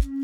[0.00, 0.23] thank you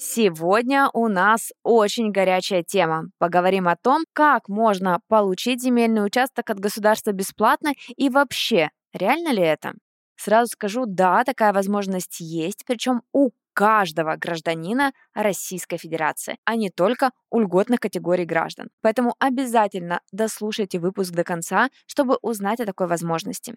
[0.00, 3.06] Сегодня у нас очень горячая тема.
[3.18, 9.42] Поговорим о том, как можно получить земельный участок от государства бесплатно и вообще, реально ли
[9.42, 9.72] это?
[10.14, 17.10] Сразу скажу, да, такая возможность есть, причем у каждого гражданина Российской Федерации, а не только
[17.28, 18.68] у льготных категорий граждан.
[18.82, 23.56] Поэтому обязательно дослушайте выпуск до конца, чтобы узнать о такой возможности.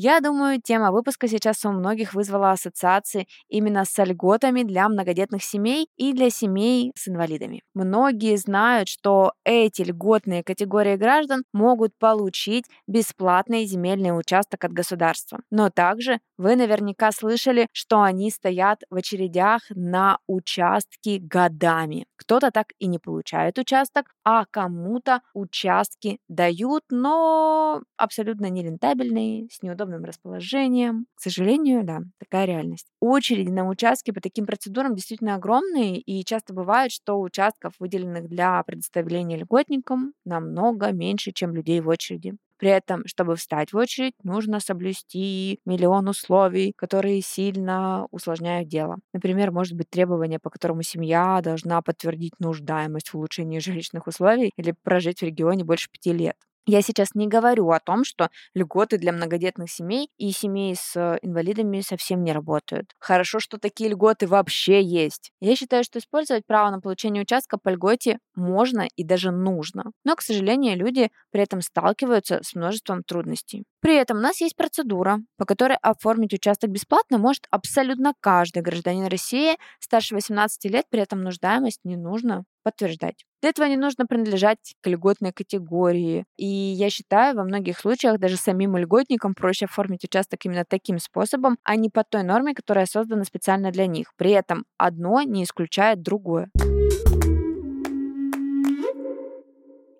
[0.00, 5.88] Я думаю, тема выпуска сейчас у многих вызвала ассоциации именно с льготами для многодетных семей
[5.96, 7.62] и для семей с инвалидами.
[7.74, 15.40] Многие знают, что эти льготные категории граждан могут получить бесплатный земельный участок от государства.
[15.50, 22.06] Но также вы наверняка слышали, что они стоят в очередях на участки годами.
[22.14, 30.04] Кто-то так и не получает участок, а кому-то участки дают, но абсолютно нерентабельные, с неудобным
[30.04, 31.06] расположением.
[31.16, 32.86] К сожалению, да, такая реальность.
[33.00, 38.62] Очереди на участке по таким процедурам действительно огромные, и часто бывает, что участков, выделенных для
[38.62, 42.34] предоставления льготникам, намного меньше, чем людей в очереди.
[42.58, 48.96] При этом, чтобы встать в очередь, нужно соблюсти миллион условий, которые сильно усложняют дело.
[49.12, 54.74] Например, может быть требование, по которому семья должна подтвердить нуждаемость в улучшении жилищных условий или
[54.82, 56.36] прожить в регионе больше пяти лет.
[56.70, 61.18] Я сейчас не говорю о том, что льготы для многодетных семей и семей с э,
[61.22, 62.92] инвалидами совсем не работают.
[62.98, 65.30] Хорошо, что такие льготы вообще есть.
[65.40, 69.92] Я считаю, что использовать право на получение участка по льготе можно и даже нужно.
[70.04, 73.64] Но, к сожалению, люди при этом сталкиваются с множеством трудностей.
[73.80, 79.06] При этом у нас есть процедура, по которой оформить участок бесплатно может абсолютно каждый гражданин
[79.06, 83.24] России старше 18 лет, при этом нуждаемость не нужно подтверждать.
[83.40, 86.24] Для этого не нужно принадлежать к льготной категории.
[86.36, 91.56] И я считаю, во многих случаях даже самим льготникам проще оформить участок именно таким способом,
[91.64, 94.12] а не по той норме, которая создана специально для них.
[94.16, 96.50] При этом одно не исключает другое.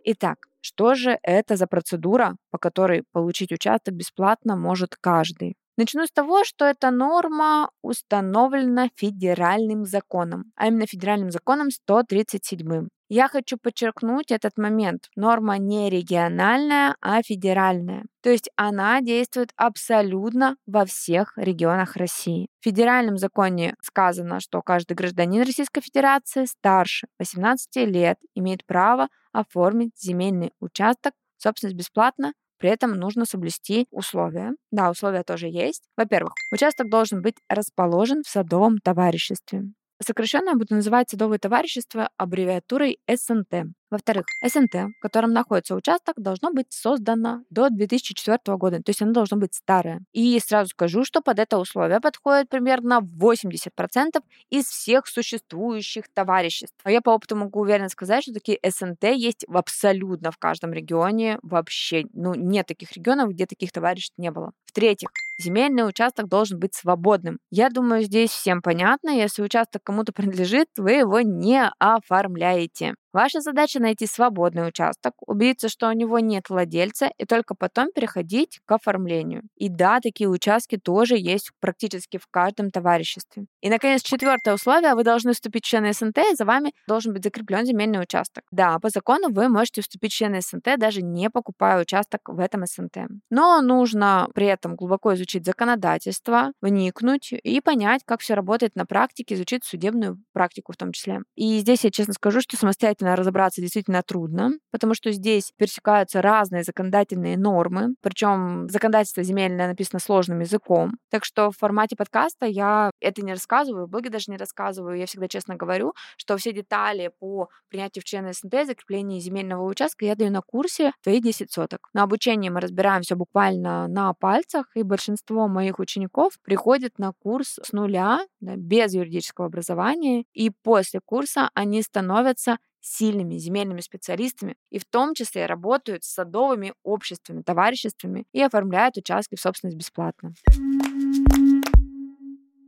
[0.04, 5.54] Итак, что же это за процедура, по которой получить участок бесплатно может каждый?
[5.78, 12.88] Начну с того, что эта норма установлена федеральным законом, а именно федеральным законом 137.
[13.08, 15.08] Я хочу подчеркнуть этот момент.
[15.14, 18.06] Норма не региональная, а федеральная.
[18.24, 22.48] То есть она действует абсолютно во всех регионах России.
[22.58, 29.92] В федеральном законе сказано, что каждый гражданин Российской Федерации старше 18 лет имеет право оформить
[29.96, 34.52] земельный участок собственность бесплатно при этом нужно соблюсти условия.
[34.70, 35.82] Да, условия тоже есть.
[35.96, 39.64] Во-первых, участок должен быть расположен в садовом товариществе.
[40.02, 43.72] Сокращенно я буду называть садовое товарищество аббревиатурой СНТ.
[43.90, 49.12] Во-вторых, СНТ, в котором находится участок, должно быть создано до 2004 года, то есть оно
[49.12, 50.00] должно быть старое.
[50.12, 56.76] И сразу скажу, что под это условие подходит примерно 80% из всех существующих товариществ.
[56.84, 60.72] А я по опыту могу уверенно сказать, что такие СНТ есть в абсолютно в каждом
[60.72, 62.04] регионе вообще.
[62.12, 64.52] Ну, нет таких регионов, где таких товариществ не было.
[64.66, 67.38] В-третьих, земельный участок должен быть свободным.
[67.50, 72.94] Я думаю, здесь всем понятно, если участок кому-то принадлежит, вы его не оформляете.
[73.18, 78.60] Ваша задача найти свободный участок, убедиться, что у него нет владельца, и только потом переходить
[78.64, 79.42] к оформлению.
[79.56, 83.46] И да, такие участки тоже есть практически в каждом товариществе.
[83.60, 84.94] И, наконец, четвертое условие.
[84.94, 88.44] Вы должны вступить в члены СНТ, и за вами должен быть закреплен земельный участок.
[88.52, 92.66] Да, по закону вы можете вступить в члены СНТ, даже не покупая участок в этом
[92.66, 92.98] СНТ.
[93.30, 99.34] Но нужно при этом глубоко изучить законодательство, вникнуть и понять, как все работает на практике,
[99.34, 101.22] изучить судебную практику в том числе.
[101.34, 106.22] И здесь я честно скажу, что самостоятельно точно разобраться действительно трудно, потому что здесь пересекаются
[106.22, 110.92] разные законодательные нормы, причем законодательство земельное написано сложным языком.
[111.10, 114.98] Так что в формате подкаста я это не рассказываю, в блоге даже не рассказываю.
[114.98, 120.04] Я всегда честно говорю, что все детали по принятию в члены СНТ, закреплению земельного участка
[120.04, 121.88] я даю на курсе «Твои 10 соток».
[121.94, 127.58] На обучении мы разбираем все буквально на пальцах, и большинство моих учеников приходят на курс
[127.62, 134.78] с нуля, да, без юридического образования, и после курса они становятся сильными земельными специалистами и
[134.78, 140.32] в том числе работают с садовыми обществами, товариществами и оформляют участки в собственность бесплатно.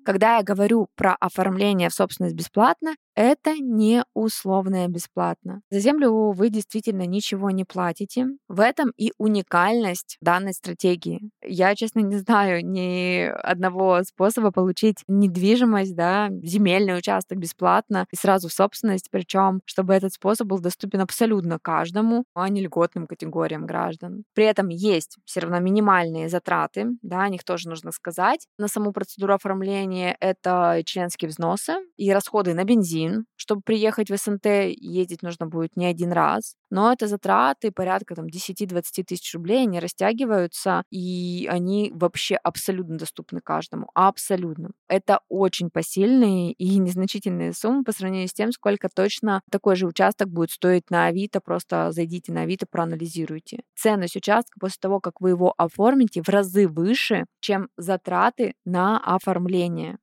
[0.05, 5.61] Когда я говорю про оформление в собственность бесплатно, это не условное бесплатно.
[5.71, 8.29] За землю вы действительно ничего не платите.
[8.49, 11.31] В этом и уникальность данной стратегии.
[11.45, 18.49] Я, честно, не знаю ни одного способа получить недвижимость, да, земельный участок бесплатно и сразу
[18.49, 24.25] в собственность, причем, чтобы этот способ был доступен абсолютно каждому, а не льготным категориям граждан.
[24.33, 28.47] При этом есть все равно минимальные затраты, да, о них тоже нужно сказать.
[28.57, 33.27] На саму процедуру оформления это членские взносы и расходы на бензин, один.
[33.37, 34.47] Чтобы приехать в СНТ,
[34.77, 36.55] ездить нужно будет не один раз.
[36.71, 43.41] Но это затраты порядка там 10-20 тысяч рублей, они растягиваются, и они вообще абсолютно доступны
[43.41, 43.91] каждому.
[43.95, 44.71] Абсолютно.
[44.89, 50.29] Это очень посильные и незначительные суммы по сравнению с тем, сколько точно такой же участок
[50.29, 51.41] будет стоить на Авито.
[51.41, 53.61] Просто зайдите на Авито, проанализируйте.
[53.75, 59.99] Ценность участка после того, как вы его оформите, в разы выше, чем затраты на оформление.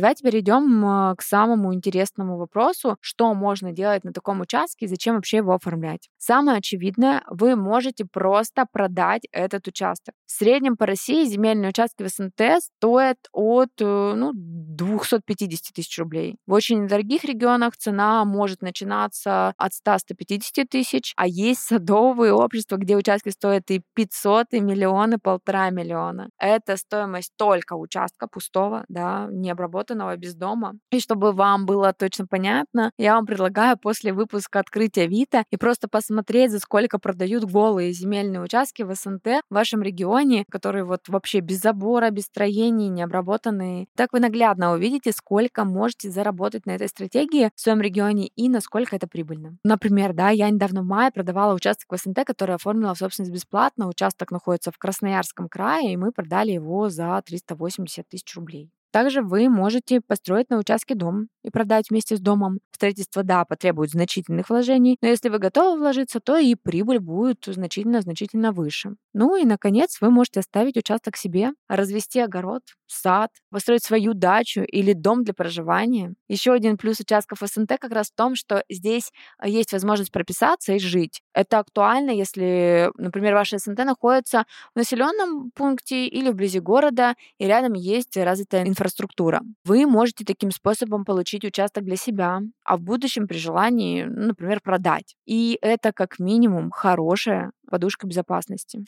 [0.00, 5.16] Давайте перейдем а, к самому интересному вопросу, что можно делать на таком участке и зачем
[5.16, 6.08] вообще его оформлять.
[6.16, 10.14] Самое очевидное, вы можете просто продать этот участок.
[10.24, 16.38] В среднем по России земельные участки в СНТ стоят от э, ну, 250 тысяч рублей.
[16.46, 22.96] В очень дорогих регионах цена может начинаться от 100-150 тысяч, а есть садовые общества, где
[22.96, 26.30] участки стоят и 500, и миллионы, полтора миллиона.
[26.38, 30.74] Это стоимость только участка пустого, да, не обработанного заработанного без дома.
[30.90, 35.88] И чтобы вам было точно понятно, я вам предлагаю после выпуска открытия Вита и просто
[35.88, 41.40] посмотреть, за сколько продают голые земельные участки в СНТ в вашем регионе, которые вот вообще
[41.40, 43.86] без забора, без строений, не обработанные.
[43.96, 48.96] Так вы наглядно увидите, сколько можете заработать на этой стратегии в своем регионе и насколько
[48.96, 49.56] это прибыльно.
[49.64, 53.88] Например, да, я недавно в мае продавала участок в СНТ, который оформила в собственность бесплатно.
[53.88, 58.70] Участок находится в Красноярском крае, и мы продали его за 380 тысяч рублей.
[58.90, 62.58] Также вы можете построить на участке дом и продать вместе с домом.
[62.72, 68.52] Строительство, да, потребует значительных вложений, но если вы готовы вложиться, то и прибыль будет значительно-значительно
[68.52, 68.96] выше.
[69.12, 74.92] Ну и, наконец, вы можете оставить участок себе, развести огород, сад, построить свою дачу или
[74.92, 76.14] дом для проживания.
[76.28, 80.72] Еще один плюс участков СНТ как раз в том, что здесь а, есть возможность прописаться
[80.72, 81.20] и жить.
[81.32, 84.44] Это актуально, если, например, ваше СНТ находится
[84.74, 89.42] в населенном пункте или вблизи города, и рядом есть развитая инфраструктура.
[89.64, 94.60] Вы можете таким способом получить участок для себя, а в будущем при желании, ну, например,
[94.60, 95.16] продать.
[95.24, 98.84] И это как минимум хорошая подушка безопасности.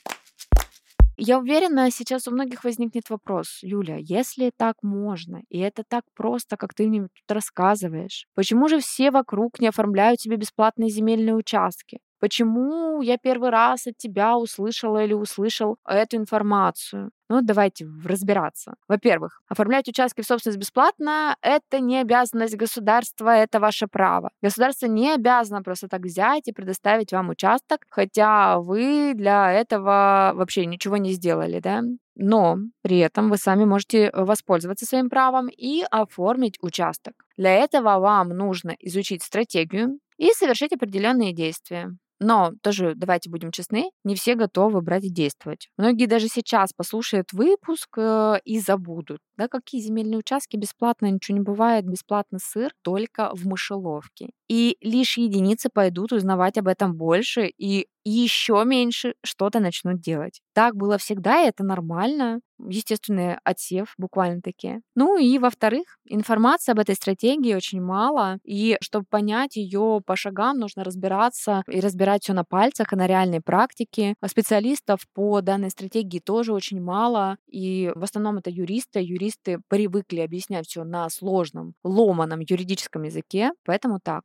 [1.17, 6.57] Я уверена, сейчас у многих возникнет вопрос, Юля, если так можно, и это так просто,
[6.57, 11.99] как ты мне тут рассказываешь, почему же все вокруг не оформляют себе бесплатные земельные участки?
[12.23, 17.11] Почему я первый раз от тебя услышала или услышал эту информацию?
[17.29, 18.75] Ну, давайте разбираться.
[18.87, 24.31] Во-первых, оформлять участки в собственность бесплатно— это не обязанность государства, это ваше право.
[24.41, 30.65] Государство не обязано просто так взять и предоставить вам участок, хотя вы для этого вообще
[30.67, 31.83] ничего не сделали, да?
[32.15, 37.15] Но при этом вы сами можете воспользоваться своим правом и оформить участок.
[37.37, 41.97] Для этого вам нужно изучить стратегию и совершить определенные действия.
[42.23, 45.69] Но тоже, давайте будем честны, не все готовы брать и действовать.
[45.77, 49.19] Многие даже сейчас послушают выпуск э, и забудут.
[49.37, 54.31] Да какие земельные участки бесплатно, ничего не бывает, бесплатный сыр только в мышеловке.
[54.49, 60.41] И лишь единицы пойдут узнавать об этом больше, и еще меньше что-то начнут делать.
[60.55, 62.41] Так было всегда, и это нормально.
[62.59, 64.81] Естественный отсев буквально таки.
[64.95, 70.59] Ну и во-вторых, информации об этой стратегии очень мало, и чтобы понять ее по шагам,
[70.59, 74.15] нужно разбираться и разбирать все на пальцах и на реальной практике.
[74.25, 79.01] Специалистов по данной стратегии тоже очень мало, и в основном это юристы.
[79.01, 84.23] Юристы привыкли объяснять все на сложном, ломаном юридическом языке, поэтому так.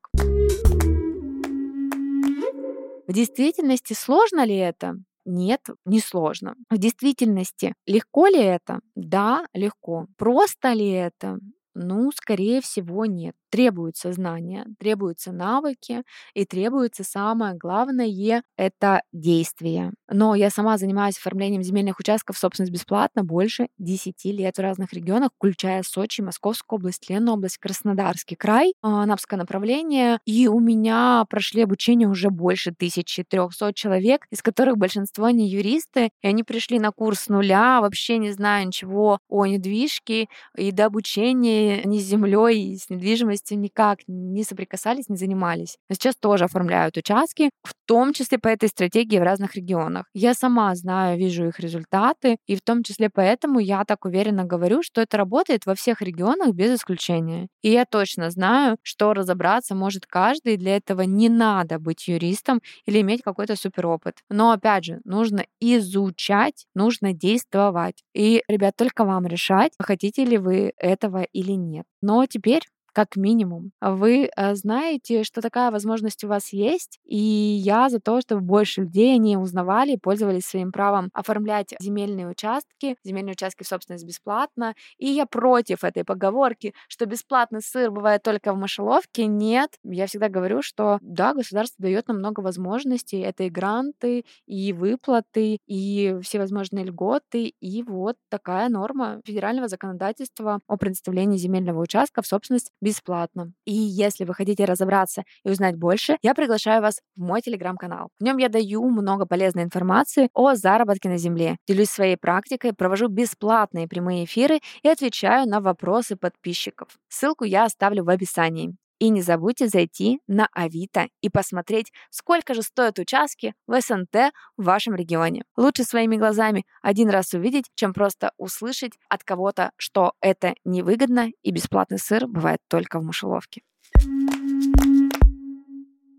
[3.07, 4.95] В действительности сложно ли это?
[5.25, 6.55] Нет, не сложно.
[6.69, 8.79] В действительности легко ли это?
[8.95, 10.07] Да, легко.
[10.17, 11.39] Просто ли это?
[11.73, 13.35] Ну, скорее всего, нет.
[13.50, 18.08] Требуются знания, требуются навыки и требуется самое главное—
[18.58, 19.92] это действие.
[20.10, 25.32] Но я сама занимаюсь оформлением земельных участков собственность бесплатно больше 10 лет в разных регионах,
[25.38, 30.20] включая Сочи, Московскую область, Ленобласть, Краснодарский край, Анапское направление.
[30.25, 36.27] И у меня прошли обучение уже больше 1300 человек, из которых большинство не юристы, и
[36.27, 41.84] они пришли на курс с нуля, вообще не зная ничего о недвижке, и до обучения
[41.84, 45.77] ни с землей, с недвижимостью никак не соприкасались, не занимались.
[45.89, 50.06] Но сейчас тоже оформляют участки, в том числе по этой стратегии в разных регионах.
[50.13, 54.84] Я сама знаю, вижу их результаты, и в том числе поэтому я так уверенно говорю,
[54.84, 57.48] что это работает во всех регионах без исключения.
[57.62, 62.62] И я точно знаю, что разобраться может каждый, и для этого не надо быть юристом
[62.86, 64.17] или иметь какой-то суперопыт.
[64.29, 68.03] Но опять же, нужно изучать, нужно действовать.
[68.13, 71.86] И, ребят, только вам решать, хотите ли вы этого или нет.
[72.01, 72.63] Но теперь
[72.98, 73.74] как минимум.
[73.80, 78.82] Вы э, знаете, что такая возможность у вас есть, и я за то, чтобы больше
[78.82, 84.74] людей они узнавали и пользовались своим правом оформлять земельные участки, земельные участки в собственность бесплатно.
[84.98, 89.27] И я против этой поговорки, что бесплатный сыр бывает только в мышеловке.
[89.27, 93.20] Нет, я всегда говорю, что да, государство дает нам много возможностей.
[93.20, 100.77] Это и гранты, и выплаты, и всевозможные льготы, и вот такая норма федерального законодательства о
[100.77, 103.51] предоставлении земельного участка в собственность бесплатно.
[103.65, 108.10] И если вы хотите разобраться и узнать больше, я приглашаю вас в мой телеграм-канал.
[108.20, 113.08] В нем я даю много полезной информации о заработке на земле, делюсь своей практикой, провожу
[113.10, 116.88] бесплатные прямые эфиры и отвечаю на вопросы подписчиков.
[117.10, 118.75] Ссылку я оставлю в описании.
[119.00, 124.63] И не забудьте зайти на Авито и посмотреть, сколько же стоят участки в СНТ в
[124.63, 125.44] вашем регионе.
[125.56, 131.51] Лучше своими глазами один раз увидеть, чем просто услышать от кого-то, что это невыгодно и
[131.51, 133.62] бесплатный сыр бывает только в мышеловке.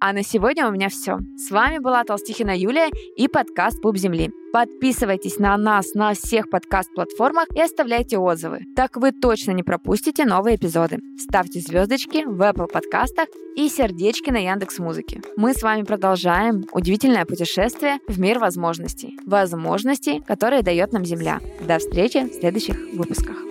[0.00, 1.18] А на сегодня у меня все.
[1.36, 4.30] С вами была Толстихина Юлия и подкаст «Пуп земли».
[4.52, 8.60] Подписывайтесь на нас на всех подкаст-платформах и оставляйте отзывы.
[8.74, 10.98] Так вы точно не пропустите новые эпизоды.
[11.18, 15.20] Ставьте звездочки в Apple подкастах и сердечки на Яндекс Музыке.
[15.36, 19.18] Мы с вами продолжаем удивительное путешествие в мир возможностей.
[19.26, 21.40] Возможностей, которые дает нам Земля.
[21.60, 23.47] До встречи в следующих выпусках.